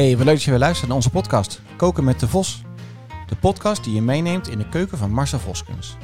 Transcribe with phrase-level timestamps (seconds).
[0.00, 2.62] Hey, wat leuk dat je weer luistert naar onze podcast Koken met de Vos.
[3.26, 5.96] De podcast die je meeneemt in de keuken van Marcel Voskens.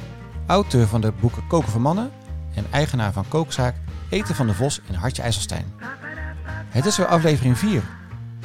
[0.45, 2.11] Auteur van de boeken Koken voor Mannen
[2.53, 3.75] en eigenaar van kookzaak
[4.09, 5.73] Eten van de Vos in Hartje IJsselstein.
[6.69, 7.83] Het is weer aflevering 4.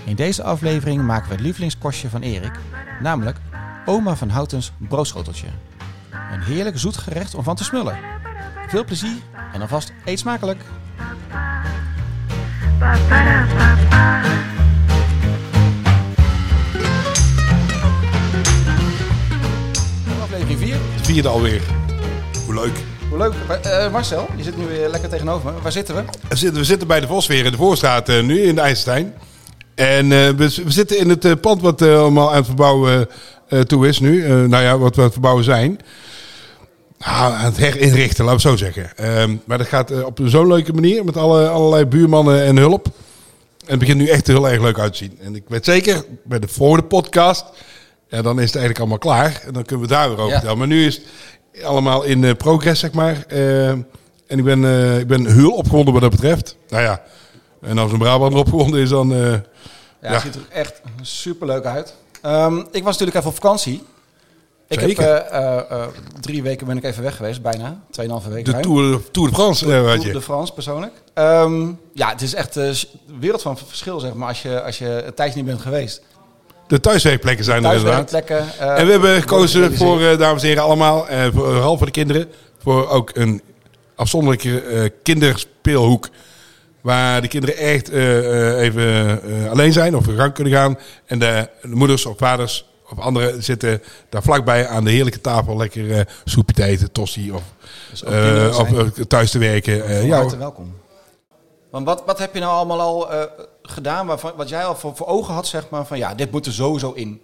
[0.04, 2.59] In deze aflevering maken we het lievelingskostje van Erik,
[3.00, 3.39] namelijk
[3.84, 5.48] oma van Houtens broodschoteltje.
[6.32, 7.99] Een heerlijk zoet gerecht om van te smullen.
[8.69, 9.19] Veel plezier
[9.53, 10.64] en alvast eet smakelijk!
[21.12, 21.62] Vierde alweer.
[22.44, 22.84] Hoe leuk.
[23.08, 23.32] Hoe leuk.
[23.62, 25.61] Eh, Marcel, je zit nu weer lekker tegenover me.
[25.61, 26.02] Waar zitten we?
[26.29, 29.14] We zitten, we zitten bij de Vosweer in de Voorstraat eh, nu in de IJsselstein.
[29.75, 33.08] En eh, we, we zitten in het pand wat allemaal aan het verbouwen
[33.66, 34.28] toe is nu.
[34.28, 35.78] Nou ja, wat we aan het verbouwen zijn.
[36.98, 38.97] Nou, aan het herinrichten, laten we zo zeggen.
[38.97, 42.86] Ehm, maar dat gaat op zo'n leuke manier met alle, allerlei buurmannen en hulp.
[42.86, 45.19] En het begint nu echt heel erg leuk uit te zien.
[45.20, 47.44] En ik weet zeker, bij de volgende podcast,
[48.16, 49.42] ja, dan is het eigenlijk allemaal klaar.
[49.46, 50.55] En dan kunnen we daar weer over Ja.
[50.55, 51.00] Maar nu is
[51.52, 53.24] het allemaal in eh, progress, zeg maar.
[53.28, 53.78] Ehm,
[54.27, 56.56] en ik ben, eh, ik ben heel opgewonden wat dat betreft.
[56.69, 57.02] Nou ja,
[57.60, 59.12] en als een Brabander opgewonden is, dan...
[59.12, 59.42] eh, Ja,
[60.00, 60.12] Ja.
[60.12, 61.94] het ziet er echt super leuk uit.
[62.22, 63.82] Ehm, ik was natuurlijk even op vakantie.
[64.69, 65.04] Ik Zeker.
[65.14, 65.82] heb eh, eh, eh,
[66.20, 67.80] drie weken ben ik even weg geweest, bijna.
[67.91, 68.44] Tweeënhalve week.
[68.44, 68.60] de.
[68.60, 70.12] Tour, Tour de France, eh, weet Tour je.
[70.12, 70.92] de France persoonlijk.
[71.14, 72.74] Ehm, ja, het is echt een
[73.19, 76.02] wereld van verschil, zeg maar, als je, als je een tijdje niet bent geweest.
[76.66, 78.12] De thuiswerkplekken zijn er inderdaad.
[78.12, 81.86] Eh, En we hebben gekozen voor, eh, dames en heren, allemaal, eh, voor, vooral voor
[81.86, 82.27] de kinderen,
[82.58, 83.42] voor ook een
[83.94, 86.08] afzonderlijke kinderspeelhoek.
[86.80, 90.78] Waar de kinderen echt even alleen zijn of hun gang kunnen gaan.
[91.06, 95.56] En de, de moeders of vaders of anderen zitten daar vlakbij aan de heerlijke tafel.
[95.56, 97.42] Lekker eh soepje te eten, tossie of,
[97.91, 98.02] Dus
[98.58, 99.78] of thuis te werken.
[99.86, 100.74] Van ja, welkom.
[101.70, 103.08] Want wat, wat heb je nou allemaal al
[103.62, 106.53] gedaan, waarvan, wat jij al voor, ogen had, zeg maar, van ja, dit moet er
[106.53, 107.21] sowieso in.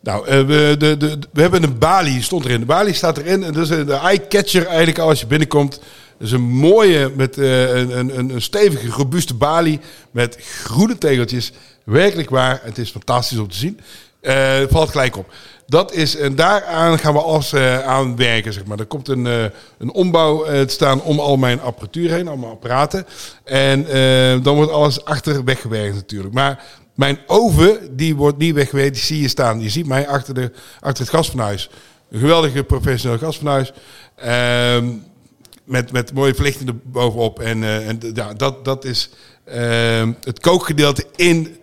[0.00, 2.60] Nou, eh, we, de, de, we hebben een balie, stond erin.
[2.60, 5.80] De balie staat erin en dat is de eye-catcher eigenlijk als je binnenkomt.
[6.18, 9.80] Dat is een mooie, met eh, een, een, een stevige, robuuste balie
[10.10, 11.52] met groene tegeltjes.
[11.84, 13.80] Werkelijk waar, het is fantastisch om te zien.
[14.24, 15.32] Eh, valt gelijk op.
[15.66, 18.78] Dat is, en daaraan gaan we alles eh, aan werken, zeg maar.
[18.78, 19.44] Er komt een, eh,
[19.78, 23.06] een ombouw te staan om al mijn apparatuur heen, allemaal apparaten.
[23.44, 23.84] En
[24.42, 26.34] dan wordt alles achter weggewerkt natuurlijk.
[26.34, 26.64] Maar
[26.94, 29.60] mijn oven, die wordt niet weggewerkt, die zie je staan.
[29.60, 31.70] Je ziet mij achter, de, achter het gasfornuis.
[32.10, 33.72] Een geweldige professioneel gasfornuis.
[34.16, 34.88] Ehm,
[35.64, 37.40] met, met mooie verlichting er bovenop.
[37.40, 39.10] En, en ja, dat, dat is
[39.44, 41.56] ehm, het kookgedeelte in,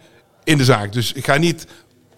[0.43, 0.93] in de zaak.
[0.93, 1.67] Dus ik ga niet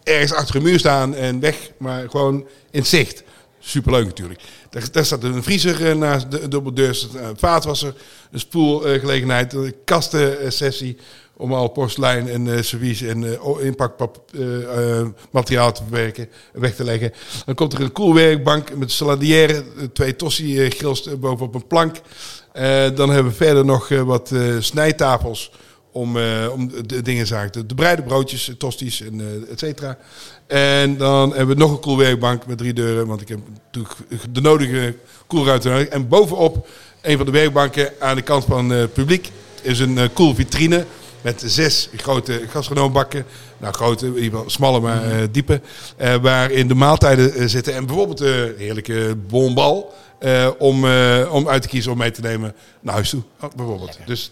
[0.03, 3.23] ergens achter een muur staan en weg, maar gewoon in zicht.
[3.59, 4.41] Superleuk natuurlijk.
[4.91, 7.93] Daar, staat een vriezer eh, naast de dubbeldeur, staat een vaatwasser,
[8.31, 10.97] een spoelgelegenheid, een kastensessie
[11.37, 17.13] om al porselein en eh servies en eh inpakmateriaal te verwerken, weg te leggen.
[17.45, 21.95] Dan komt er een koelwerkbank met saladière, twee tossie grills bovenop een plank.
[22.95, 25.51] Dan hebben we verder nog wat snijtafels
[25.93, 27.51] om, eh, om de, dingen zaken.
[27.51, 29.97] De, de breide broodjes, eh, tosties en eh et cetera.
[30.47, 33.95] En dan hebben we nog een koelwerkbank met drie deuren, want ik heb natuurlijk
[34.31, 34.95] de nodige
[35.27, 35.87] koelruimte nodig.
[35.87, 36.67] En bovenop
[37.01, 40.85] een van de werkbanken aan de kant van het publiek is een koelvitrine
[41.21, 43.25] met zes grote gastronoombakken.
[43.57, 45.61] Nou, grote, in ieder geval smalle, maar eh, diepe.
[46.21, 47.73] waarin de maaltijden zitten.
[47.73, 49.93] En bijvoorbeeld de heerlijke bonbal.
[50.57, 50.85] om,
[51.29, 53.21] om uit te kiezen om mee te nemen naar huis toe.
[53.55, 53.97] Bijvoorbeeld.
[54.05, 54.31] Dus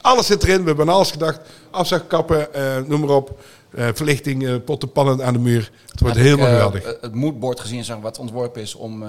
[0.00, 0.60] alles zit erin.
[0.60, 1.40] We hebben aan alles gedacht.
[1.70, 3.38] Afzagkappen, eh, noem maar op.
[3.70, 5.70] Eh, verlichting, eh, potten, pannen aan de muur.
[5.90, 6.84] Het wordt helemaal eh, geweldig.
[7.00, 9.00] Het moodboard gezien, zeg wat ontworpen is om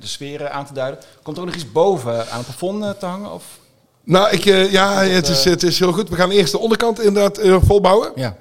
[0.00, 1.00] de sferen aan te duiden.
[1.22, 3.32] Komt er ook nog iets boven aan het plafond te hangen?
[3.32, 3.44] Of?
[4.04, 6.08] Nou, ik, ja, het is, het is heel goed.
[6.08, 8.12] We gaan eerst de onderkant inderdaad volbouwen.
[8.14, 8.36] Ja.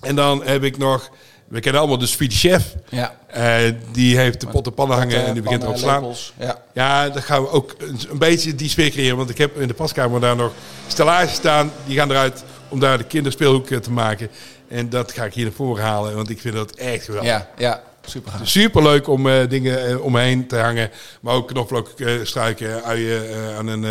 [0.00, 1.10] En dan heb ik nog...
[1.54, 2.74] We kennen allemaal de Swedish Chef.
[2.88, 3.14] Ja.
[3.26, 6.14] Eh, die heeft de potten pannen hangen en die begint erop te slaan.
[6.38, 6.62] Ja.
[6.72, 9.16] Ja, dan gaan we ook een, een beetje die sfeer creëren.
[9.16, 10.52] Want ik heb in de paskamer daar nog
[10.86, 11.72] stellages staan.
[11.86, 14.28] Die gaan eruit om daar de kinderspeelhoek eh, te maken.
[14.68, 16.16] En dat ga ik hier naar voren halen.
[16.16, 17.30] Want ik vind dat echt geweldig.
[17.30, 18.48] Ja, ja, super gaaf.
[18.48, 20.90] Super leuk om eh, dingen eh, omheen te hangen.
[21.20, 23.22] Maar ook knoflook, eh, struiken, uien
[23.58, 23.84] aan, een,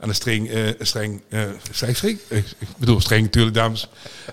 [0.00, 0.50] aan een string.
[0.80, 1.22] streng,
[1.70, 2.18] strijkstring?
[2.28, 3.88] Ik, ik bedoel streng natuurlijk, dames.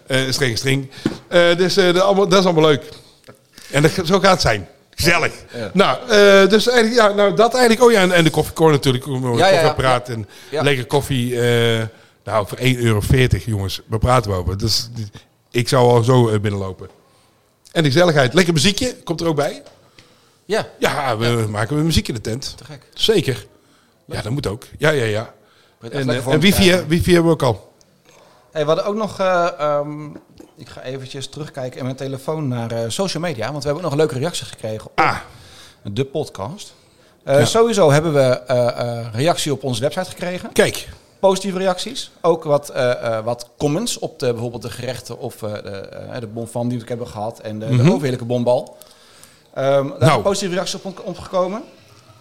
[0.07, 0.89] Een strenge string.
[1.29, 2.83] Dus dat, allemaal, dat is allemaal leuk.
[3.71, 4.67] En dat, zo gaat het zijn.
[4.95, 5.33] Gezellig.
[5.53, 5.71] Ja.
[5.73, 5.97] Nou,
[6.47, 7.83] dus eigenlijk, ja, nou, dat eigenlijk.
[7.85, 9.05] Oh ja, en, en de koffiekorn natuurlijk.
[9.05, 11.35] Een Ja, ja, en lekker koffie.
[12.23, 13.01] nou, voor 1,40 euro,
[13.45, 13.81] jongens.
[13.85, 14.57] Waar praten we over?
[14.57, 14.89] Dus,
[15.51, 16.89] ik zou al zo binnenlopen.
[17.73, 18.33] En de gezelligheid.
[18.33, 18.95] Lekker muziekje.
[19.03, 19.63] Komt er ook bij.
[20.45, 22.53] Ja, Ja, we maken we muziek in de tent.
[22.57, 22.81] te gek.
[22.93, 23.45] Zeker.
[24.05, 24.63] Ja, dat moet ook.
[24.77, 25.33] Ja, ja, ja.
[25.81, 26.77] En, lekker eh, en wifi, krijgen.
[26.79, 26.87] hè?
[26.87, 27.73] wifi hebben we ook al.
[28.51, 30.05] Hey, we hadden ook nog, eh, ehm,
[30.57, 33.51] Ik ga eventjes terugkijken in mijn telefoon naar eh, social media.
[33.51, 35.17] Want we hebben ook nog een leuke reactie gekregen op Ah,
[35.83, 36.73] de podcast.
[37.23, 37.45] Eh, Ja.
[37.45, 38.67] Sowieso hebben we eh,
[38.99, 40.51] eh, reactie op onze website gekregen.
[40.51, 40.87] kijk.
[41.29, 42.11] Positieve reacties.
[42.21, 46.27] Ook wat, eh, eh, wat comments op de, bijvoorbeeld de gerechten of eh, de, de
[46.27, 47.39] bonfam die we hebben gehad.
[47.39, 47.87] En de, de Mhm.
[47.89, 48.77] overheerlijke bonbal.
[49.53, 50.05] Ehm daar Nou.
[50.05, 51.61] zijn positieve reacties op opgekomen.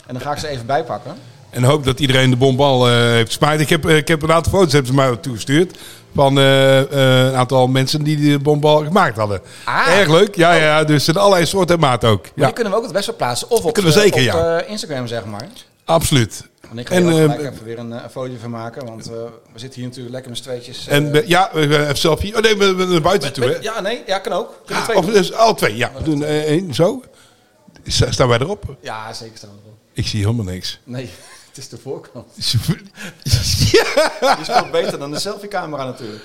[0.07, 1.15] En dan ga ik ze even bijpakken.
[1.51, 3.61] En hoop dat iedereen de bombal heeft gesmaakt.
[3.61, 5.79] Ik heb, ik heb een aantal foto's hebben ze mij toegestuurd.
[6.15, 9.41] Van een aantal mensen die de bombal gemaakt hadden.
[9.65, 9.87] Ah.
[9.99, 10.35] Erg leuk.
[10.37, 12.27] Ja, ja, dus in allerlei soorten en maat ook.
[12.35, 13.51] Ja, die kunnen we ook het best wel plaatsen.
[13.51, 14.61] Of op, Kunnen we zeker, op ja.
[14.63, 15.49] Instagram, zeg maar.
[15.93, 16.49] Absoluut.
[16.69, 18.87] Want ik ga En, er eh, even weer een, eh, een foto van maken.
[18.87, 19.13] Want eh,
[19.53, 20.87] we zitten hier natuurlijk lekker met z'n tweetjes.
[20.87, 22.37] En ja, even selfie.
[22.37, 23.45] Oh nee, we we- naar buiten toe.
[23.45, 23.57] Hè?
[23.61, 24.55] ja, nee, ja, kan ook.
[24.73, 25.77] Ah, twee of dus al twee.
[25.77, 27.03] Ja, we doen één zo.
[27.87, 28.77] Sta- Staan wij erop?
[28.81, 29.77] Ja, zeker staan we erop.
[29.93, 30.81] Ik zie helemaal niks.
[30.85, 31.11] Nee,
[31.49, 32.27] het is de voorkant.
[32.41, 32.55] Is
[34.43, 36.23] veel beter dan de selfie-camera natuurlijk.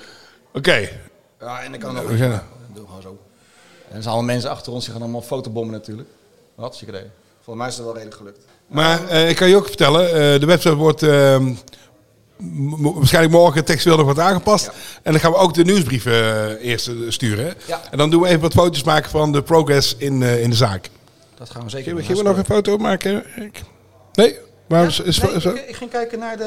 [0.52, 0.88] Oké.
[1.40, 2.08] Ja, en dan kan ook.
[2.08, 2.42] We gaan-
[2.74, 3.18] Doe gewoon zo.
[3.88, 6.08] En er zijn allemaal mensen achter ons die gaan allemaal fotobommen natuurlijk.
[6.54, 7.04] Wat is je idee?
[7.48, 8.38] Volgens mij is het wel redelijk gelukt.
[8.66, 11.52] Maar eh, ik kan je ook vertellen, eh, de website wordt ehm,
[12.94, 14.64] waarschijnlijk morgen textueel nog wat aangepast.
[14.64, 14.72] Ja.
[15.02, 17.54] En dan gaan we ook de nieuwsbrief eh, eerst sturen.
[17.66, 17.80] Ja.
[17.90, 20.56] En dan doen we even wat foto's maken van de progress in, eh, in de
[20.56, 20.88] zaak.
[21.38, 22.04] Dat gaan we zeker doen.
[22.04, 23.24] gaan we nog een foto maken?
[23.36, 23.62] Ik-
[24.12, 24.36] Nee?
[24.68, 25.50] Waarom is, is Nee, zo?
[25.50, 26.44] ik, ik ging kijken naar de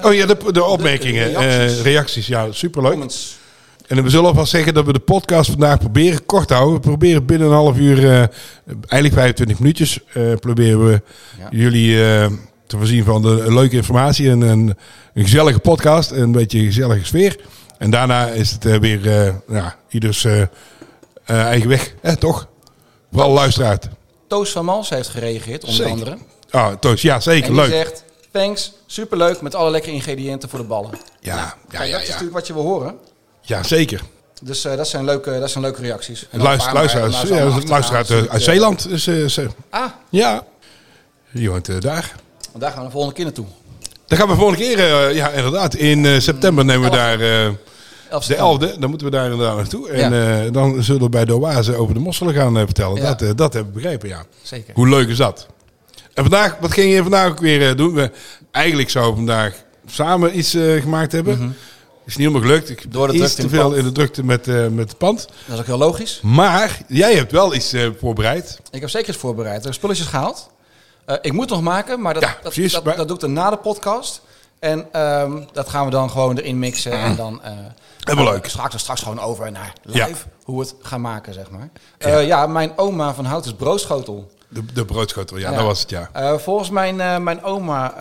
[0.00, 1.82] eh, Oh ja, de, de opmerkingen, de eh, reacties.
[1.82, 2.26] reacties.
[2.26, 2.90] Ja, superleuk.
[2.90, 3.36] comments.
[3.86, 6.74] En we zullen alvast zeggen dat we de podcast vandaag proberen kort te houden.
[6.74, 8.18] We proberen binnen een half uur, eh,
[8.66, 11.02] eigenlijk 25 minuutjes, eh, proberen we
[11.38, 11.46] Ja.
[11.50, 12.26] jullie eh,
[12.66, 14.76] te voorzien van de leuke informatie en een,
[15.14, 17.36] een gezellige podcast en een beetje een gezellige sfeer.
[17.78, 20.26] En daarna is het weer ja, ieders
[21.24, 22.48] eigen weg, toch?
[23.12, 23.78] Vooral luisteraar.
[24.28, 25.92] Toos van Mals heeft gereageerd, onder Zeker.
[25.92, 26.16] andere.
[26.50, 27.70] Ah, Toos, ja, zeker, En die leuk.
[27.70, 30.90] zegt, thanks, superleuk met alle lekkere ingrediënten voor de ballen.
[31.20, 32.12] Ja, ja, Kijk, ja, dat is ja.
[32.12, 32.94] natuurlijk wat je wil horen.
[33.44, 34.00] Ja, zeker.
[34.42, 36.26] Dus eh, dat, zijn leuke, dat zijn leuke reacties.
[36.30, 38.88] En Luister, luisteraars, ja, luisteraar uit, Zeeland.
[38.88, 40.44] Dus, eh, ze- eh, Ah, ja,
[41.30, 42.12] die woont eh, daar.
[42.52, 43.46] want daar gaan we de volgende keer naartoe.
[44.06, 47.48] Dan gaan we volgende keer, eh, ja inderdaad, in eh, september nemen we daar, eh,
[48.10, 49.88] 11 de 11e, dan moeten we daar inderdaad naartoe.
[49.90, 50.42] En Ja.
[50.44, 52.96] eh, dan zullen we bij de oase over de mosselen gaan eh, vertellen.
[52.96, 53.02] Ja.
[53.02, 54.24] Dat, eh, dat heb ik begrepen, ja.
[54.42, 54.74] Zeker.
[54.74, 55.46] Hoe leuk is dat?
[56.14, 57.94] En vandaag, wat ging je vandaag ook weer eh, doen?
[57.94, 58.10] We,
[58.50, 59.54] eigenlijk zouden we vandaag
[59.86, 61.56] samen iets eh, gemaakt hebben.
[62.06, 62.70] Is niet helemaal gelukt.
[62.70, 62.92] Ik.
[62.92, 65.28] Door de iets drukte te veel in de drukte met, eh, met het pand.
[65.46, 66.20] Dat is ook heel logisch.
[66.22, 68.60] Maar jij hebt wel iets eh, voorbereid.
[68.70, 69.58] Ik heb zeker iets voorbereid.
[69.58, 70.50] Ik heb spulletjes gehaald.
[71.04, 72.72] Eh, ik moet nog maken, maar dat, Ja, dat, precies.
[72.72, 74.20] dat, Maar- dat doe ik dan na de podcast.
[74.58, 76.92] En ehm, dat gaan we dan gewoon erin mixen.
[76.92, 77.52] En dan eh
[78.04, 78.46] Helemaal leuk.
[78.46, 79.98] Straks, straks gewoon over naar live.
[79.98, 80.08] Ja.
[80.44, 81.70] Hoe we het gaan maken, zeg maar.
[81.98, 84.30] Ja, ja mijn oma van Hout is broodschotel.
[84.48, 85.56] De, de broodschotel, ja, Ja.
[85.56, 86.38] dat was het, ja.
[86.38, 87.94] Volgens mijn, mijn oma,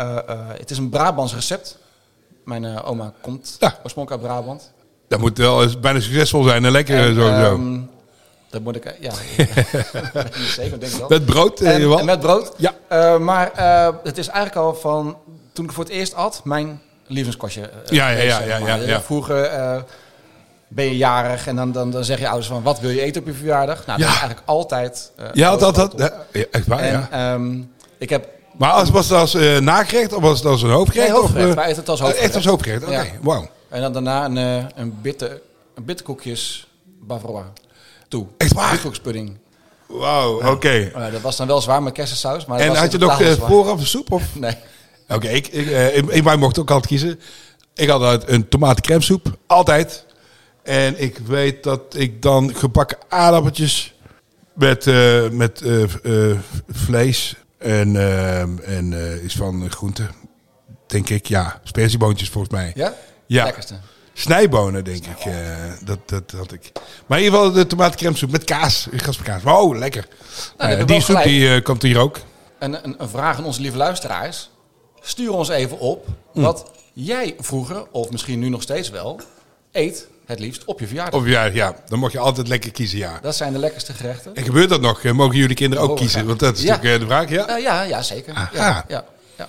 [0.58, 1.78] het is een Brabants recept.
[2.46, 3.78] Mijn eh, oma komt Ja.
[3.84, 4.72] oorspronkelijk uit Brabant.
[5.08, 7.54] Dat moet wel eens bijna succesvol zijn en lekker eh, En, sowieso.
[7.54, 7.80] ehm,
[8.50, 9.12] dat moet ik, eh, ja,
[10.38, 11.10] niet zeker, denk ik wel.
[11.10, 12.52] met brood, eh, en, en met brood.
[12.58, 12.74] Ja.
[12.88, 15.18] Eh, maar eh, het is eigenlijk al van
[15.54, 17.62] toen ik voor het eerst at, mijn lievelingskostje.
[17.62, 19.02] eh, Ja, ja, ja, ja, ja, ja.
[19.02, 19.82] Vroeger eh,
[20.68, 23.22] ben je jarig en dan, dan, dan zeg je ouders van wat wil je eten
[23.22, 23.86] op je verjaardag?
[23.86, 24.14] Nou, dat Ja.
[24.14, 25.12] is eigenlijk altijd.
[25.16, 25.94] eh, Ja, dat, dat,
[26.32, 27.34] ja, echt waar, En ja.
[27.34, 27.62] ehm,
[27.98, 31.10] ik heb Maar als, was het als eh, nagerecht of was het als een hoofdgerecht?
[31.12, 31.58] nee, hoofdgerecht.
[31.58, 32.28] Of, eten het als hoofdgerecht.
[32.28, 32.92] Echt als hoofdgerecht, oké.
[32.92, 33.06] Ja.
[33.22, 33.50] Wauw.
[33.70, 35.42] En dan daarna een, eh, een, bitter,
[35.76, 36.68] een bitterkoekjes
[37.02, 37.46] Bavarois
[38.08, 38.26] toe.
[38.38, 38.66] Echt waar?
[38.66, 39.38] Bitterkoekspudding.
[39.88, 40.92] Wauw, oké.
[41.12, 42.46] Dat was dan wel zwaar met kersensaus.
[42.46, 44.12] Maar En had je nog vooraf een soep?
[44.12, 44.24] Of?
[44.40, 44.56] Nee.
[45.08, 47.20] Oké, ik, ik, ik, ik- wij mochten ook altijd kiezen.
[47.76, 50.06] Ik had altijd een tomatencrème soep, altijd.
[50.64, 53.94] En ik weet dat ik dan gebakken aardappeltjes
[54.54, 54.86] met,
[55.32, 55.62] met
[56.70, 58.40] vlees en, eh,
[58.78, 60.10] en eh, iets van groenten,
[60.88, 61.26] denk ik.
[61.26, 62.72] Ja, sperzieboontjes volgens mij.
[62.76, 62.94] Ja?
[63.28, 63.44] Ja.
[63.44, 63.76] Lekkerste.
[64.14, 65.26] Snijbonen, denk ik.
[65.26, 65.34] eh,
[65.84, 66.72] dat, dat had ik.
[67.08, 68.88] Maar in ieder geval de tomatencrème soep met kaas.
[68.92, 69.44] Gasperkaas.
[69.44, 70.08] Wow, lekker.
[70.58, 71.26] Eh, je die wel soep gelijk.
[71.26, 72.20] die, eh, komt hier ook.
[72.60, 74.50] En een, een vraag aan onze lieve luisteraars.
[75.02, 76.42] Stuur ons even op Hm.
[76.42, 79.20] wat jij vroeger, of misschien nu nog steeds wel,
[79.72, 81.20] eet het liefst op je verjaardag.
[81.20, 83.20] Of ja, ja, dan mag je altijd lekker kiezen, ja.
[83.22, 84.36] Dat zijn de lekkerste gerechten.
[84.36, 85.04] En gebeurt dat nog?
[85.04, 86.26] Eh, Mogen jullie kinderen ook kiezen?
[86.28, 86.70] Want dat is Ja.
[86.76, 87.48] natuurlijk eh, de vraag, ja?
[87.58, 88.34] Eh, ja, ja, zeker.
[88.34, 88.50] Aha.
[88.54, 89.06] Ja, ja,
[89.38, 89.48] ja.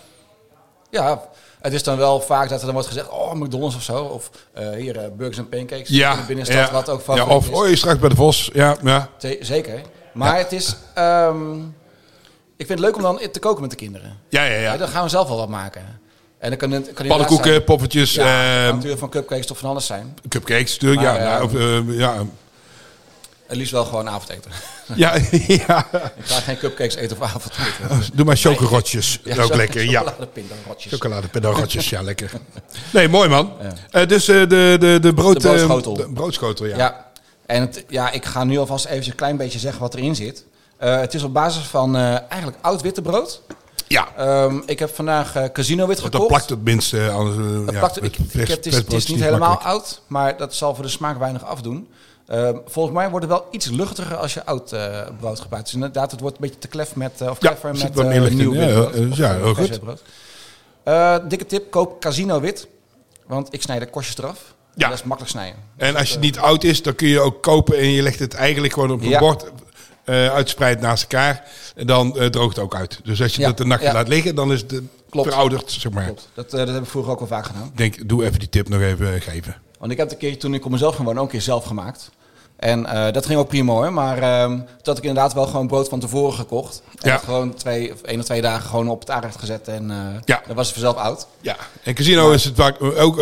[0.91, 1.23] ja,
[1.61, 4.05] het is dan wel vaak dat er dan wordt gezegd, oh, McDonald's of zo.
[4.05, 4.31] Of
[4.77, 6.73] hier, burgers en pancakes in Ja, de binnenstad, ja.
[6.73, 8.51] wat ook ja, favoriet of oh, je straks bij de Vos.
[8.53, 9.09] Ja, ja.
[9.19, 9.81] Ze- Zeker.
[10.13, 10.77] Maar het is...
[10.95, 11.59] ehm,
[12.57, 14.19] ik vind het leuk om dan te koken met de kinderen.
[14.29, 14.77] Ja, ja, Ja, ja.
[14.77, 16.01] dan gaan we zelf wel wat maken.
[16.45, 19.87] En dan kan het, kan Pannenkoeken, poppetjes, Ja, eh, natuurlijk van cupcakes tot van alles
[19.87, 20.19] zijn.
[20.29, 21.03] cupcakes natuurlijk.
[21.03, 22.17] Maar, ja, eh, of, eh, ja,
[23.47, 24.51] Het liefst wel gewoon avondeten.
[24.95, 25.15] ja,
[25.47, 25.87] ja.
[26.17, 28.15] Ik ga geen cupcakes eten of avondeten.
[28.15, 29.21] Doe maar chocorotjes.
[29.25, 30.01] Ja, ook lekker, ja.
[30.01, 30.93] Chocoladepindarotjes.
[30.93, 32.31] Chocoladepindarotjes, ja, lekker.
[32.93, 33.53] Nee, mooi man.
[33.61, 34.01] Ja.
[34.01, 35.95] Eh, dus eh, de, de, de, brood, De broodschotel.
[35.95, 36.77] de broodschotel, ja.
[36.77, 37.11] Ja.
[37.47, 40.45] En het, ja, ik ga nu alvast even een klein beetje zeggen wat erin zit.
[40.77, 43.43] Eh, het is op basis van eigenlijk oud witte brood.
[43.95, 46.13] Ja, Ehm, ik heb vandaag eh, casino wit gekocht.
[46.19, 46.95] dat plakt het minst.
[46.95, 49.49] eh, anders, eh, Dat ja, plakt- ik, ik heb, het, is, het is niet helemaal
[49.49, 49.75] makkelijk.
[49.77, 51.89] oud, maar dat zal voor de smaak weinig afdoen.
[52.27, 55.67] Ehm, volgens mij wordt het wel iets luchtiger als je oud eh, brood gebruikt.
[55.67, 58.21] Dus inderdaad, het wordt een beetje te klef met, of Ja, met zit wat meer
[58.21, 58.91] licht nieuw in.
[59.09, 59.81] wit Ja, heel goed.
[61.31, 62.67] dikke tip, koop casino wit.
[63.27, 64.55] Want ik snij de korstjes eraf.
[64.75, 64.89] Ja.
[64.89, 65.61] Dat is makkelijk snijden.
[65.77, 68.35] En als je niet oud is, dan kun je ook kopen en je legt het
[68.35, 69.19] eigenlijk gewoon op een Ja.
[69.19, 69.45] bord
[70.05, 71.45] eh uitspreid naast elkaar.
[71.77, 73.01] En dan eh, droogt het ook uit.
[73.05, 73.93] Dus als je Ja, dat een nachtje ja.
[73.95, 74.79] laat liggen, dan is het eh,
[75.11, 75.29] Klopt.
[75.29, 76.05] verouderd, zeg maar.
[76.05, 76.29] Klopt.
[76.35, 77.65] Dat, dat heb ik vroeger ook al vaak gedaan.
[77.65, 79.57] Ik denk, doe even die tip nog even geven.
[79.79, 81.43] Want ik heb het een keer toen ik op mezelf ging wonen ook een keer
[81.43, 82.11] zelf gemaakt.
[82.57, 82.83] En
[83.13, 83.93] dat ging ook prima hoor.
[83.93, 86.83] Maar ehm, toen had ik inderdaad wel gewoon brood van tevoren gekocht.
[87.01, 87.15] En Ja.
[87.15, 89.69] dat gewoon twee, of één of twee dagen gewoon op het aanrecht gezet.
[89.69, 89.89] En
[90.25, 90.43] Ja.
[90.47, 91.27] dan was het vanzelf oud.
[91.41, 93.19] Ja, en casino is het vaak ook,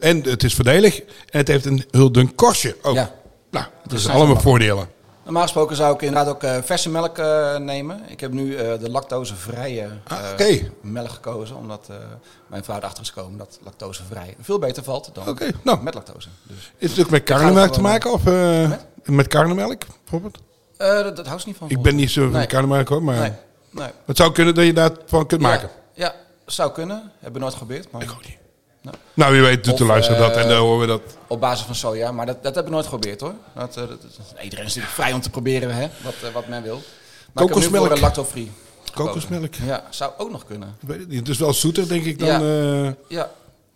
[0.00, 2.94] en het is voordelig en het heeft een heel dun korstje ook.
[2.94, 3.10] Ja.
[3.50, 4.88] Nou, dat Dus zijn allemaal voordelen.
[5.24, 8.00] Normaal gesproken zou ik inderdaad ook eh, verse melk eh, nemen.
[8.08, 10.18] Ik heb nu eh, de lactosevrije Ah,
[10.80, 11.56] melk gekozen.
[11.56, 11.88] Omdat
[12.46, 15.82] mijn vrouw erachter is gekomen dat lactosevrij veel beter valt dan nou.
[15.82, 16.28] met lactose.
[16.42, 18.80] Dus, Is het ook met karnemelk te maken of Met?
[19.04, 20.38] met karnemelk bijvoorbeeld?
[20.76, 21.70] dat, dat houdt ze niet van.
[21.70, 22.46] Ik ben niet zo van Nee.
[22.46, 23.32] karnemelk hoor, maar Nee,
[23.70, 23.88] nee.
[24.06, 25.68] het zou kunnen dat je daarvan kunt maken.
[25.94, 26.14] Ja,
[26.46, 27.10] zou kunnen.
[27.12, 27.90] Hebben we nooit geprobeerd.
[27.90, 28.36] Maar Ik ook niet.
[28.82, 28.96] Nou.
[29.14, 31.02] Nou, wie weet doet de luisteraar dat en eh, dan horen we dat.
[31.26, 32.12] op basis van soja.
[32.12, 33.34] Maar dat, dat heb ik nooit geprobeerd hoor.
[33.54, 36.46] Dat, eh, dat, dat- iedereen is natuurlijk vrij om te proberen hè, wat, eh, wat
[36.48, 36.82] men wil.
[37.32, 37.90] Maar ik heb nu Kokosmelk.
[37.96, 38.50] eh, lactofree.
[38.94, 39.54] Kokosmelk.
[39.54, 40.76] Ja, zou ook nog kunnen.
[40.80, 41.18] Ik weet het niet.
[41.18, 42.28] Het is wel zoeter, denk ik dan.
[42.28, 42.40] Ja.
[42.86, 42.90] eh.
[43.08, 43.30] Ja,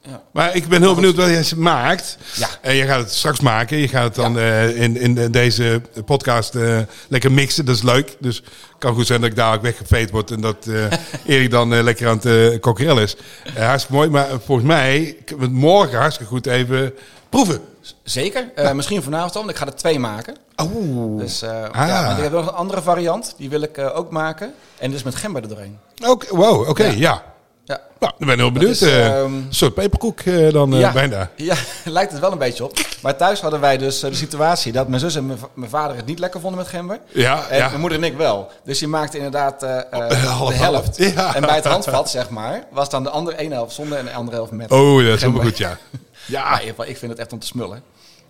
[0.09, 0.23] ja.
[0.33, 2.19] maar ik ben heel benieuwd wat jij ze maakt.
[2.35, 2.49] Ja.
[2.61, 3.77] En je gaat het straks maken.
[3.79, 7.65] Je gaat het dan eh, in, in deze podcast eh, lekker mixen.
[7.65, 8.17] Dat is leuk.
[8.21, 8.45] Dus het
[8.79, 10.31] kan goed zijn dat ik dadelijk weggeveed word.
[10.31, 10.85] En dat eh
[11.35, 13.17] Erik dan eh, lekker aan het uh, kokerel is.
[13.55, 14.09] Eh, hartstikke mooi.
[14.11, 16.95] Maar volgens mij kunnen we het morgen hartstikke goed even
[17.29, 17.61] proeven.
[18.03, 18.51] Zeker.
[18.55, 20.37] Eh, Misschien vanavond al, want ik ga er twee maken.
[20.63, 21.21] Oeh.
[21.21, 21.89] Dus, eh, Ah.
[21.89, 23.35] ja, ik heb nog een andere variant.
[23.39, 24.53] Die wil ik eh, ook maken.
[24.79, 25.79] En dus met gember er doorheen.
[26.07, 27.23] Oké, wow, oké, ja.
[27.66, 27.80] Ja.
[28.00, 28.70] Nou, ik ben heel benieuwd.
[28.70, 31.30] is, eh, ehm, een soort peperkoek eh, dan eh, ja, bijna.
[31.37, 31.54] ja,
[31.85, 32.78] lijkt het wel een beetje op.
[33.02, 35.96] Maar thuis hadden wij dus de situatie dat mijn zus en mijn va- mijn vader
[35.96, 36.99] het niet lekker vonden met gember.
[37.12, 37.68] Ja, En ja.
[37.68, 38.50] mijn moeder en ik wel.
[38.64, 40.14] Dus je maakte inderdaad half, de
[40.54, 40.58] helft.
[40.58, 40.99] half.
[41.14, 41.35] Ja.
[41.35, 44.12] En bij het handvat, zeg maar, was dan de andere ene helft zonder en de
[44.12, 44.70] andere helft met.
[44.70, 45.78] Oh, dat is helemaal goed, ja.
[46.26, 47.82] Ja, in ieder geval, ik vind het echt om te smullen.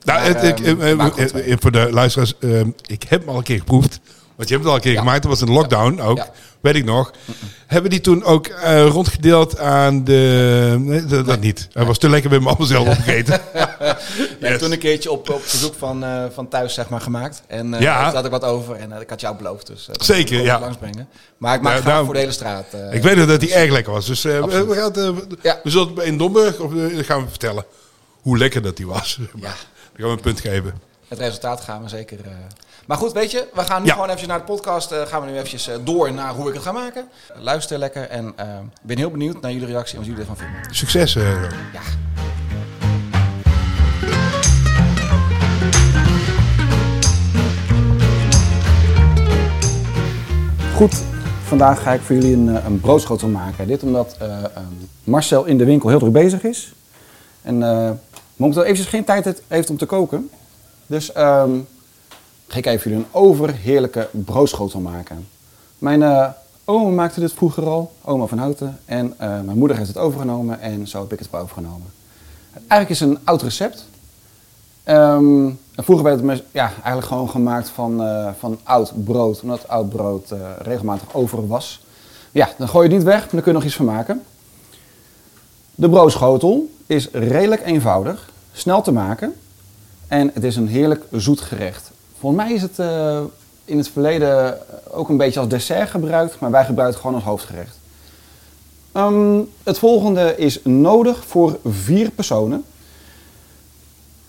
[0.04, 3.20] Nou, Maar, het, ik, ehm, eh, eh, eh, eh, voor de luisteraars, eh, ik heb
[3.20, 4.00] hem al een keer geproefd.
[4.36, 4.98] Want je hebt het al een keer Ja.
[4.98, 5.22] gemaakt.
[5.22, 6.16] Dat was een lockdown ook.
[6.16, 6.30] Ja.
[6.60, 7.12] Weet ik nog.
[7.66, 10.74] Hebben die toen ook eh, rondgedeeld aan de...
[10.78, 11.68] Nee, dat, niet.
[11.72, 13.40] Hij was te lekker bij me allemaal zelf opgegeten.
[14.40, 14.60] Nee, Yes.
[14.60, 17.42] toen een keertje op, op verzoek van, eh, van thuis zeg maar, gemaakt.
[17.46, 17.78] En Ja.
[17.78, 19.66] daar had ik wat over en ik had jou beloofd.
[19.66, 20.60] Dus, Zeker, ja.
[20.60, 21.08] langsbrengen.
[21.36, 22.66] Maar ik maak Ja, graag daarom- voor de hele straat.
[22.90, 24.06] ik weet nog dat hij erg lekker was.
[24.06, 25.60] Dus we, we, gaan het, Ja.
[25.62, 27.64] we zullen het in Domburg of, gaan we vertellen
[28.22, 29.18] hoe lekker dat die was.
[29.34, 29.40] Ja.
[29.40, 29.50] Dan
[29.96, 30.80] gaan we een punt geven.
[31.08, 32.18] Het resultaat gaan we zeker.
[32.86, 32.88] Eh.
[32.88, 33.94] Maar goed, weet je, we gaan nu Ja.
[33.94, 34.92] gewoon even naar de podcast.
[34.92, 37.08] eh, gaan we nu eventjes eh, door naar hoe ik het ga maken.
[37.38, 40.36] Luister lekker en eh, ik ben heel benieuwd naar jullie reactie en wat jullie ervan
[40.36, 40.74] vinden.
[40.74, 41.16] Succes.
[41.16, 41.42] eh.
[41.72, 41.80] Ja.
[50.74, 51.02] Goed,
[51.44, 53.66] vandaag ga ik voor jullie een, eh, een broodschotel maken.
[53.66, 54.64] Dit omdat eh, ehm,
[55.04, 56.72] Marcel in de winkel heel druk bezig is.
[57.42, 57.90] En eh,
[58.36, 60.30] momenteel eventjes geen tijd heeft- heeft om te koken.
[60.86, 61.50] Dus ehm,
[62.46, 65.28] ga ik even jullie een overheerlijke broodschotel maken.
[65.78, 66.28] Mijn eh,
[66.64, 68.78] oma maakte dit vroeger al, oma van Houten.
[68.84, 71.86] En eh, mijn moeder heeft het overgenomen en zo heb ik het overgenomen.
[72.52, 73.86] Eigenlijk is het een oud recept.
[74.84, 79.88] Ehm, vroeger werd het ja, eigenlijk gewoon gemaakt van, eh, van oud brood, omdat oud
[79.88, 81.84] brood regelmatig over was.
[82.32, 84.22] Ja, dan gooi je het niet weg, maar dan kun je nog iets van maken.
[85.74, 89.34] De broodschotel is redelijk eenvoudig, snel te maken
[90.08, 91.90] en het is een heerlijk zoet gerecht.
[92.18, 93.20] Volgens mij is het eh,
[93.64, 94.58] in het verleden
[94.90, 97.78] ook een beetje als dessert gebruikt, maar wij gebruiken het gewoon als hoofdgerecht.
[98.92, 102.64] Ehm, het volgende is nodig voor vier personen.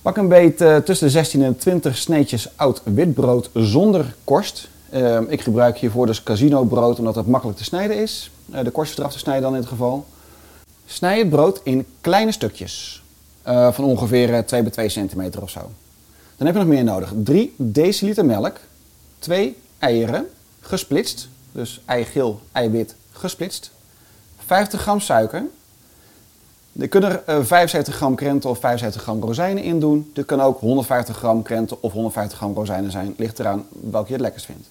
[0.02, 4.68] Pak een beet eh, tussen de 16 en 20 sneetjes oud witbrood zonder korst.
[4.90, 8.32] Ehm, ik gebruik hiervoor dus casino brood omdat het makkelijk te snijden is.
[8.52, 10.06] Eh, de korst eraf te snijden dan in dit geval.
[10.86, 13.02] Snij het brood in kleine stukjes.
[13.72, 15.60] van ongeveer eh, 2 bij 2 centimeter of zo.
[16.38, 17.14] Dan heb je nog meer nodig.
[17.24, 18.58] 3 deciliter melk.
[19.20, 20.28] 2 eieren,
[20.60, 21.28] gesplitst.
[21.52, 23.72] Dus eigeel, eiwit, gesplitst.
[24.46, 25.44] 50 gram suiker.
[26.80, 30.12] Er kunnen er eh, 75 gram krenten of 75 gram rozijnen in doen.
[30.14, 33.14] Dit kan ook 150 gram krenten of 150 gram rozijnen zijn.
[33.18, 34.70] Ligt eraan welke je het lekkerst vindt.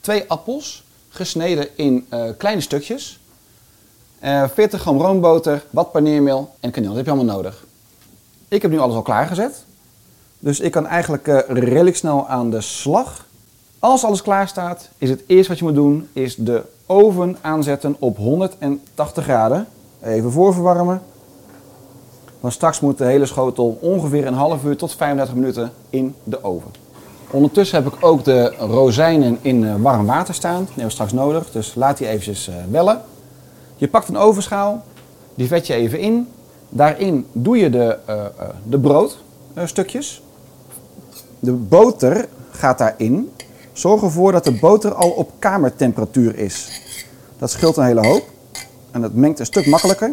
[0.00, 3.20] Twee appels, gesneden in eh, kleine stukjes.
[4.18, 6.88] Eh, 40 gram roomboter, wat paneermeel en kaneel.
[6.88, 7.64] Dat heb je allemaal nodig.
[8.48, 9.64] Ik heb nu alles al klaargezet.
[10.42, 13.26] Dus ik kan eigenlijk eh, redelijk snel aan de slag.
[13.78, 17.96] Als alles klaar staat, is het eerste wat je moet doen, is de oven aanzetten
[17.98, 19.66] op 180 graden.
[20.02, 21.02] Even voorverwarmen.
[22.40, 26.44] Want straks moet de hele schotel ongeveer een half uur tot 35 minuten in de
[26.44, 26.70] oven.
[27.30, 30.58] Ondertussen heb ik ook de rozijnen in eh, warm water staan.
[30.58, 33.00] Die hebben we straks nodig, dus laat die eventjes eh, wellen.
[33.76, 34.82] Je pakt een ovenschaal,
[35.34, 36.28] die vet je even in.
[36.68, 37.98] Daarin doe je de,
[38.68, 40.22] de broodstukjes.
[41.40, 43.30] De boter gaat daarin.
[43.72, 46.82] Zorg ervoor dat de boter al op kamertemperatuur is.
[47.38, 48.24] Dat scheelt een hele hoop.
[48.90, 50.10] En dat mengt een stuk makkelijker.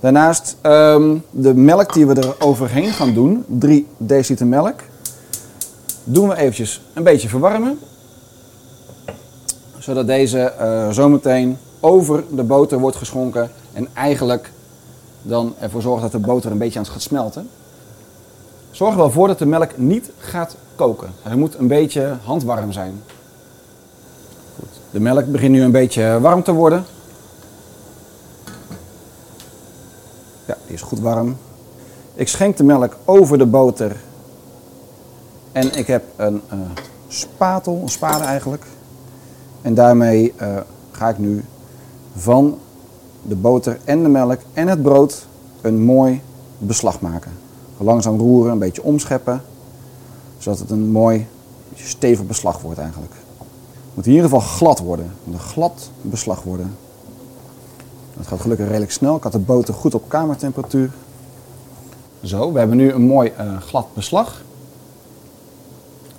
[0.00, 4.80] Daarnaast ehm, de melk die we er overheen gaan doen, 3 deciliter melk,
[6.04, 7.78] doen we eventjes een beetje verwarmen.
[9.78, 14.52] Zodat deze eh, zometeen over de boter wordt geschonken en eigenlijk
[15.22, 17.48] dan ervoor zorgt dat de boter een beetje aan het gaat smelten.
[18.78, 21.10] Zorg er wel voor dat de melk niet gaat koken.
[21.22, 23.02] Hij moet een beetje handwarm zijn.
[24.58, 24.68] Goed.
[24.90, 26.84] De melk begint nu een beetje warm te worden.
[30.46, 31.36] Ja, die is goed warm.
[32.14, 33.96] Ik schenk de melk over de boter.
[35.52, 36.58] En ik heb een eh,
[37.08, 38.64] spatel, een spade eigenlijk.
[39.62, 40.56] En daarmee eh,
[40.90, 41.44] ga ik nu
[42.16, 42.58] van
[43.22, 45.26] de boter en de melk en het brood
[45.60, 46.22] een mooi
[46.58, 47.46] beslag maken.
[47.78, 49.42] Langzaam roeren, een beetje omscheppen.
[50.38, 51.26] Zodat het een mooi
[51.74, 53.12] stevig beslag wordt eigenlijk.
[53.12, 55.12] Het moet in ieder geval glad worden.
[55.32, 56.76] Een glad beslag worden.
[58.16, 59.16] Dat gaat gelukkig redelijk snel.
[59.16, 60.90] Ik had de boter goed op kamertemperatuur.
[62.22, 64.42] Zo, we hebben nu een mooi eh, glad beslag.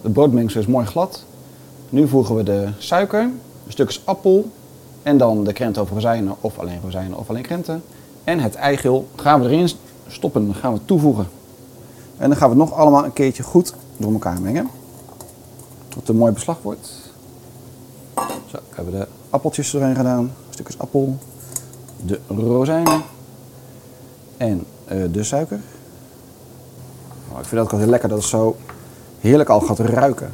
[0.01, 1.23] De broodmengsel is mooi glad.
[1.89, 4.49] Nu voegen we de suiker, een stukjes appel
[5.03, 7.83] en dan de krenten of rozijnen of alleen rozijnen of alleen krenten.
[8.23, 9.69] En het eigeel gaan we erin
[10.07, 11.27] stoppen, gaan we toevoegen.
[12.19, 14.69] En dan gaan we het nog allemaal een keertje goed door elkaar mengen.
[15.87, 17.11] Tot het een mooi beslag wordt.
[18.45, 21.17] Zo, we hebben de appeltjes erin gedaan, stukjes appel,
[22.05, 23.01] de rozijnen
[24.37, 25.59] en eh, de suiker.
[27.31, 28.55] Oh, ik vind dat ook heel lekker dat het zo
[29.19, 30.31] heerlijk al gaat ruiken.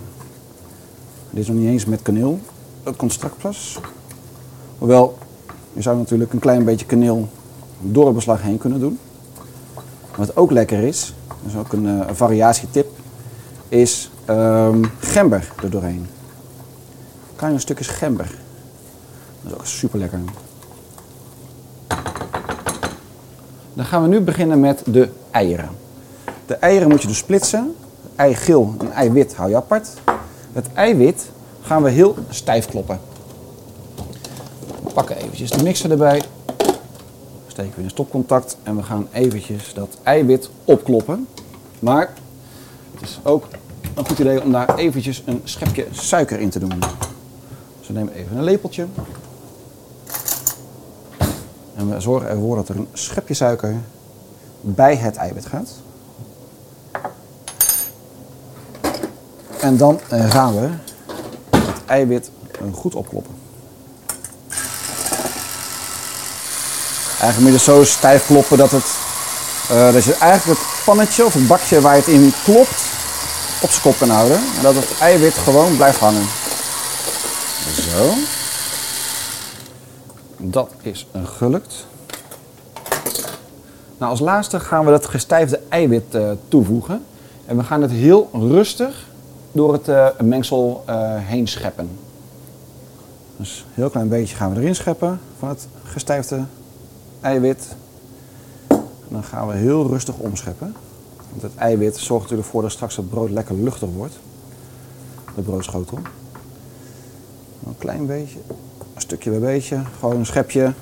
[1.30, 2.40] Dit is nog niet eens met kaneel.
[2.84, 3.80] Dat komt straks pas.
[4.78, 5.18] Hoewel,
[5.74, 7.28] je zou natuurlijk een klein beetje kaneel
[7.82, 9.00] door het beslag heen kunnen doen.
[10.16, 12.88] Wat ook lekker is, dat is ook een, een variatietip,
[13.68, 16.08] is ehm, gember er doorheen.
[17.36, 18.32] Kleine stukjes gember.
[19.42, 20.20] Dat is ook super lekker.
[23.74, 25.70] Dan gaan we nu beginnen met de eieren.
[26.46, 27.76] De eieren moet je dus splitsen.
[28.16, 29.90] Eigeel en eiwit hou je apart.
[30.54, 31.30] Het eiwit
[31.62, 33.00] gaan we heel stijf kloppen.
[34.84, 36.22] We pakken eventjes de mixer erbij.
[37.56, 41.28] Steken we in een stopcontact en we gaan eventjes dat eiwit opkloppen.
[41.80, 42.14] Maar
[42.94, 43.48] het is ook
[43.94, 46.80] een goed idee om daar eventjes een schepje suiker in te doen.
[47.80, 48.86] Dus we nemen even een lepeltje.
[51.76, 53.76] En we zorgen ervoor dat er een schepje suiker
[54.62, 55.72] bij het eiwit gaat.
[59.60, 60.70] En dan eh, gaan we
[61.58, 62.32] het eiwit
[62.72, 63.45] goed opkloppen.
[67.20, 68.98] Eigenlijk moet je zo stijf kloppen dat, het,
[69.72, 72.84] uh, dat je eigenlijk het pannetje of het bakje waar je het in klopt
[73.62, 74.38] op zijn kop kan houden.
[74.38, 76.26] En dat het eiwit gewoon blijft hangen.
[77.74, 78.14] Zo.
[80.38, 81.86] Dat is gelukt.
[83.98, 87.06] Nou, als laatste gaan we dat gestijfde eiwit uh, toevoegen.
[87.46, 89.08] En we gaan het heel rustig
[89.52, 91.90] door het uh, mengsel uh, heen scheppen.
[93.38, 96.44] Dus een heel klein beetje gaan we erin scheppen van het gestijfde
[97.26, 97.76] eiwit.
[99.08, 100.76] Dan gaan we heel rustig omscheppen.
[101.30, 104.20] Want het eiwit zorgt natuurlijk voor dat straks het brood lekker luchtig wordt.
[105.36, 106.00] De broodschotel.
[107.66, 108.40] Een klein beetje,
[108.94, 109.82] een stukje bij beetje.
[110.00, 110.74] Gewoon een schepje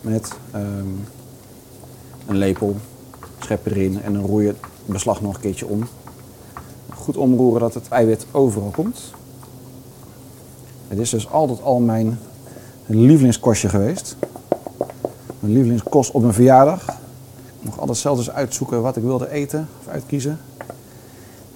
[0.00, 1.04] met um,
[2.26, 2.76] een lepel.
[3.38, 5.88] Schep erin en dan roer je het beslag nog een keertje om.
[6.94, 9.12] Goed omroeren dat het eiwit overal komt.
[10.88, 12.18] Het is dus altijd al mijn
[12.86, 14.16] lievelingskostje geweest.
[15.42, 16.88] Mijn lievelingskost op mijn verjaardag.
[16.88, 20.40] Ik mocht altijd zelf eens uitzoeken wat ik wilde eten of uitkiezen.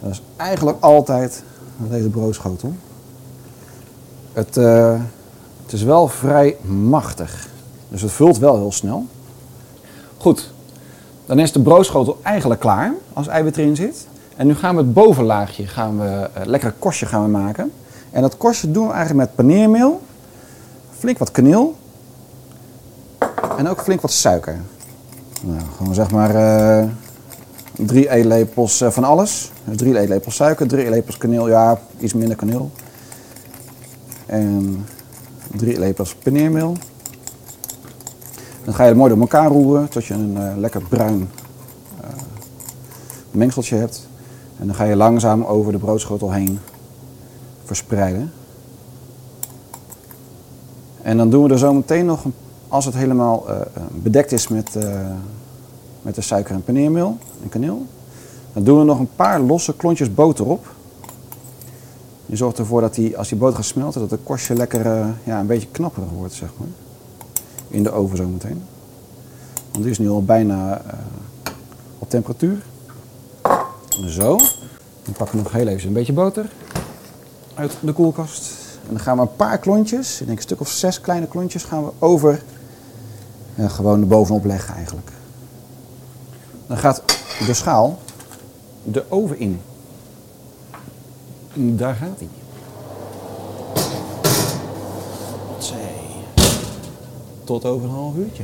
[0.00, 1.42] Dat is eigenlijk altijd
[1.90, 2.74] deze broodschotel.
[4.32, 5.00] Het, uh,
[5.62, 7.48] het is wel vrij machtig.
[7.88, 9.06] Dus het vult wel heel snel.
[10.16, 10.52] Goed,
[11.26, 14.06] dan is de broodschotel eigenlijk klaar als eiwit erin zit.
[14.36, 17.72] En nu gaan we het bovenlaagje, gaan we, uh, lekker korstje gaan we maken.
[18.10, 20.00] En dat korstje doen we eigenlijk met paneermeel,
[20.98, 21.74] flink wat kaneel
[23.56, 24.60] en ook flink wat suiker.
[25.42, 26.88] Nou, gewoon zeg maar uh,
[27.72, 29.52] Drie eetlepels eh, van alles.
[29.64, 32.70] Dus drie eetlepels suiker, drie eetlepels kaneel, ja, iets minder kaneel.
[34.26, 34.84] En
[35.56, 36.76] drie eetlepels paneermeel.
[38.64, 41.30] Dan ga je het mooi door elkaar roeren tot je een eh, lekker bruin
[42.00, 42.08] eh,
[43.30, 44.08] mengseltje hebt.
[44.58, 46.58] En dan ga je langzaam over de broodschotel heen
[47.64, 48.32] verspreiden.
[51.02, 52.34] En dan doen we er zo meteen nog, een-
[52.68, 53.60] als het helemaal eh,
[53.92, 55.10] bedekt is met, eh,
[56.02, 57.86] met de suiker en paneermeel en kaneel,
[58.52, 60.74] dan doen we nog een paar losse klontjes boter op.
[62.26, 65.08] Je zorgt ervoor dat die, als die boter gaat smelten, dat het korstje lekker eh,
[65.24, 66.68] ja, een beetje knapperig wordt, zeg maar.
[67.68, 68.62] In de oven zo meteen.
[69.70, 70.82] Want die is nu al bijna
[71.98, 72.62] op temperatuur.
[74.06, 74.36] Zo.
[75.02, 76.50] Dan pakken we nog heel even een beetje boter
[77.56, 78.52] uit de koelkast.
[78.82, 81.64] En dan gaan we een paar klontjes, ik denk een stuk of zes kleine klontjes,
[81.64, 82.42] gaan we over
[83.56, 85.10] ja, gewoon er bovenop leggen eigenlijk.
[86.66, 87.02] Dan gaat
[87.46, 87.98] de schaal
[88.82, 89.60] de oven in.
[91.54, 92.28] Daar gaat hij.
[97.44, 98.42] Tot over een half uurtje.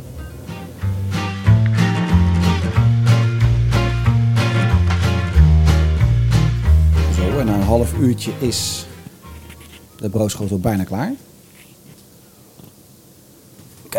[7.14, 8.86] Zo, en na een half uurtje is
[9.96, 11.12] de broodschotel bijna klaar.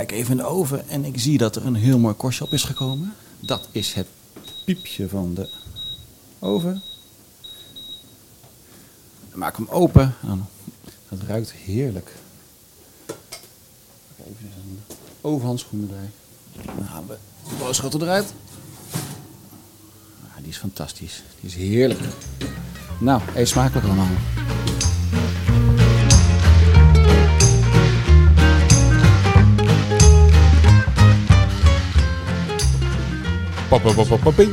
[0.06, 2.64] Kijk even de oven en ik zie dat er een heel mooi korstje op is
[2.64, 3.14] gekomen.
[3.40, 4.08] Dat is het
[4.66, 5.50] piepje van de
[6.40, 6.82] oven.
[9.30, 10.16] Dan maak hem open.
[10.22, 10.48] En
[11.08, 12.16] Het ruikt heerlijk.
[14.18, 14.80] Even een
[15.22, 16.10] ovenhandschoen erbij.
[16.66, 17.18] Dan halen we
[17.50, 18.34] de broodschotel eruit.
[20.24, 21.24] Ah, die is fantastisch.
[21.40, 22.00] Die is heerlijk.
[23.00, 24.43] Nou, eet smakelijk allemaal.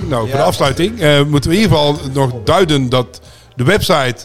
[0.09, 0.37] Nou, voor Ja.
[0.37, 3.21] de afsluiting eh, moeten we in ieder geval nog duiden dat
[3.57, 4.17] de website,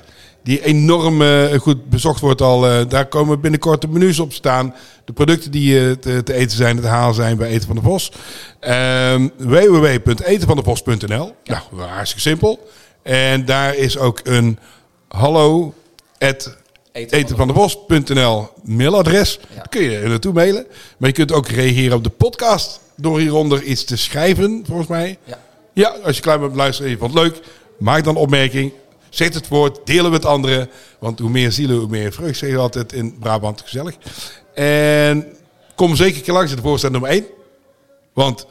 [0.43, 4.73] die enorm eh, goed bezocht wordt al, eh, daar komen binnenkort de menus op staan.
[5.05, 7.81] De producten die eh, te, te eten zijn, te halen zijn bij Eten van de
[7.81, 8.12] Bos.
[8.60, 12.67] Ehm www.etenvandebos.nl Nou, hartstikke simpel.
[13.03, 14.60] En daar is ook een
[15.08, 15.73] hallo
[16.95, 19.39] etenvandebos.nl mailadres.
[19.55, 20.65] Daar kun je naartoe mailen.
[20.97, 25.17] Maar je kunt ook reageren op de podcast door hieronder iets te schrijven, volgens mij.
[25.23, 25.39] Ja.
[25.73, 27.39] Ja, als je klaar bent met luisteren en je vond het leuk,
[27.79, 28.73] maak dan een opmerking.
[29.10, 30.69] Zet het woord, delen met anderen.
[30.99, 33.62] Want hoe meer zielen, hoe meer vreugd, zeggen we altijd in Brabant.
[33.62, 33.95] Gezellig.
[34.53, 35.36] En
[35.75, 37.25] kom zeker een keer langs in de voorstelling nummer 1.
[38.13, 38.47] Want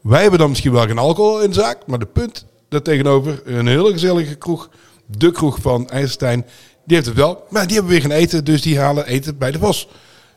[0.00, 1.86] wij hebben dan misschien wel geen alcohol in de zaak.
[1.86, 4.68] Maar de punt daartegenover, een hele gezellige kroeg.
[5.06, 6.46] De kroeg van IJzerstein.
[6.84, 7.46] Die heeft het wel.
[7.50, 8.44] Maar die hebben weer geen eten.
[8.44, 9.88] Dus die halen eten bij de Vos.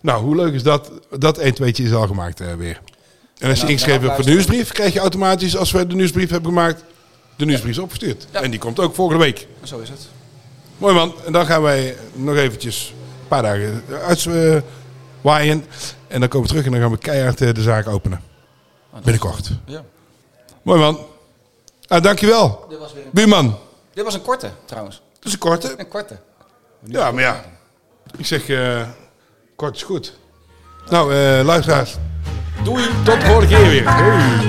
[0.02, 0.92] Nou, hoe leuk is dat?
[1.18, 2.82] Dat 1 2 is al gemaakt eh, weer.
[3.38, 5.96] En als je nou, ingeschreven hebt voor de nieuwsbrief, krijg je automatisch, als wij de
[5.96, 6.84] nieuwsbrief hebben gemaakt,
[7.36, 8.28] de nieuwsbrief is opgestuurd.
[8.32, 8.42] Ja.
[8.42, 9.48] En die komt ook volgende week.
[9.64, 10.08] Zo is het.
[10.78, 11.14] Mooi man.
[11.26, 15.66] En dan gaan wij nog eventjes een paar dagen uitwaaien.
[16.08, 18.22] en dan komen we terug en dan gaan we keihard eh, de zaak openen.
[19.04, 19.52] Binnenkort.
[19.66, 19.84] Ja.
[20.62, 21.00] Mooi man.
[21.88, 22.66] Ah, dankjewel.
[22.70, 23.58] Dit was, weer een, Buurman.
[23.94, 25.02] dit was een korte trouwens.
[25.14, 25.76] Dat is een korte.
[25.78, 26.18] Een korte.
[26.84, 27.44] Ja, maar ja.
[28.18, 28.46] Ik zeg,
[29.56, 30.18] kort is goed.
[30.90, 31.98] Nou, uh, luisteraars.
[32.64, 33.84] Doei, tot de volgende keer weer.
[33.84, 34.48] Doei.